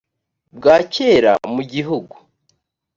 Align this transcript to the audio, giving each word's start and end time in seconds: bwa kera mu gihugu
bwa 0.57 0.75
kera 0.93 1.31
mu 1.53 1.61
gihugu 1.73 2.15